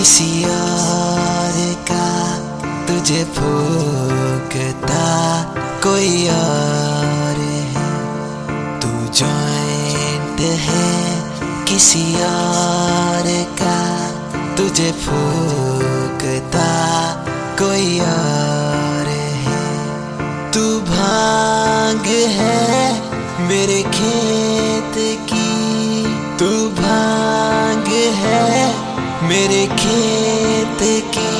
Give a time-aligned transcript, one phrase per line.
[0.00, 1.56] किसी और
[1.90, 2.04] का
[2.86, 5.02] तुझे फूकता
[5.82, 7.40] कोई और
[7.72, 10.88] है। तू जॉइंट है,
[11.64, 13.28] किसी और
[13.62, 13.76] का
[14.56, 16.68] तुझे फूकता
[17.58, 19.08] कोई और
[19.44, 22.06] है। तू भाग
[22.38, 22.92] है
[23.48, 24.94] मेरे खेत
[25.32, 26.04] की,
[26.38, 28.89] तू भाग है
[29.28, 30.78] मेरे खेत
[31.14, 31.30] की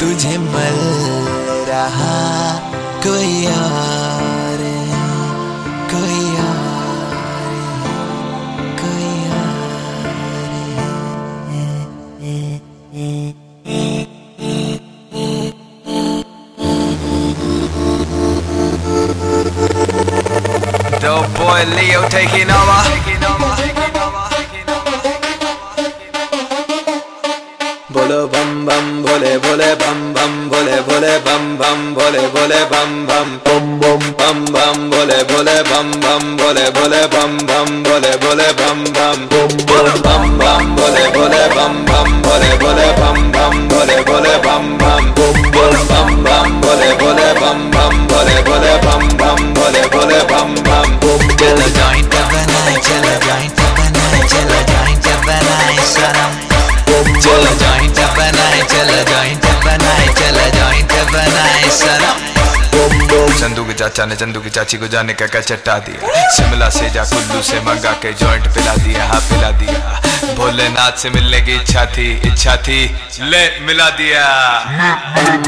[0.00, 0.78] तुझे मल
[1.68, 2.18] रहा
[3.04, 5.00] कोई है,
[5.92, 6.68] कोई और
[8.80, 9.40] कोई और
[21.00, 23.19] Dope boy Leo taking over.
[28.10, 33.28] बोलो बम बम भोले भोले बम बम भोले भोले बम बम भोले भोले बम बम
[33.46, 38.82] बम बम बम बम भोले भोले बम बम भोले भोले बम बम भोले भोले बम
[38.98, 40.09] बम बम बम बम
[63.50, 65.98] चंदू के चाचा ने चंदू की चाची को जाने का क्या चट्टा दिया
[66.38, 69.78] शिमला से जा कुल्लू से मंगा के जॉइंट पिला दिया हाँ पिला दिया
[70.38, 72.78] भोलेनाथ से मिलने की इच्छा थी इच्छा थी
[73.30, 74.22] ले मिला दिया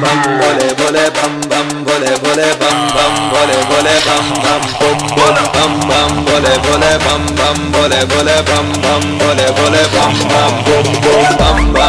[0.02, 6.24] भोले भोले बम बम भोले भोले बम बम भोले भोले बम बम बम बम बम
[6.26, 11.81] भोले भोले बम बम भोले भोले बम बम भोले भोले बम बम बम बम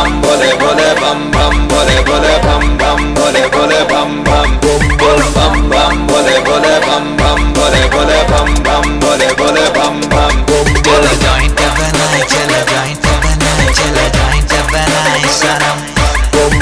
[7.64, 10.42] बम भोले भोले बम बम भोले भोले बम बम
[10.84, 15.80] चलो जॉइंट बनाए चलो जॉइंट बनाए चलो जॉइंट बनाए सनम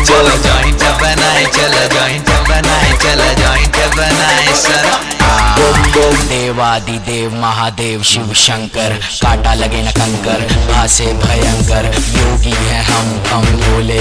[0.05, 5.09] चलो जॉइंट बनाए चलो जॉइंट बनाए चलो जॉइंट बनाए सनम
[6.29, 11.85] देवादि देव महादेव शिव शंकर काटा लगे न कंकर भासे भयंकर
[12.19, 14.00] योगी है हम हम भोले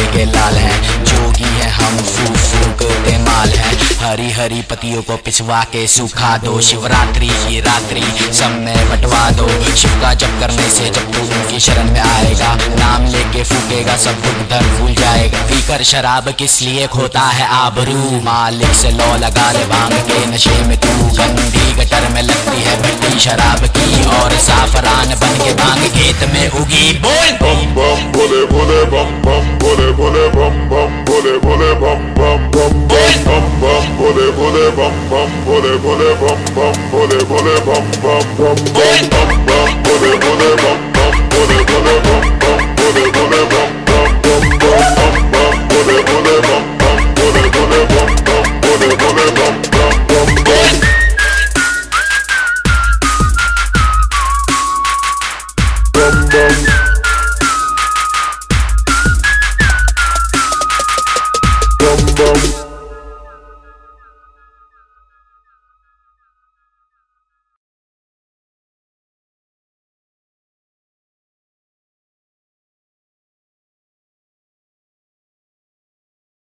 [4.10, 9.76] हरी हरी पतियों को पिछवा के सुखा दो। शिवरात्रि की रात्रि, सब में बटवा दो।
[9.76, 14.12] शिव का जप करने से जब तू उनकी शरण में आएगा, नाम लेके फूकेगा, सब
[14.12, 18.20] दुख दर्द भूल जाएगा। पीकर शराब किस लिए खोता है आबरू?
[18.24, 22.82] मालिक से लो लगा ले भाँग के नशे में तू। गंदी गटर में लगती है
[22.82, 27.30] भट्टी शराब की, और साफरान बन के भाँग खेत में उगी। बोल!
[27.40, 30.69] bum bum bole bole bum bum bole bole bum
[62.20, 62.69] Boom.